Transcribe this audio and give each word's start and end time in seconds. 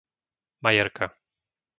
Majerka 0.63 1.07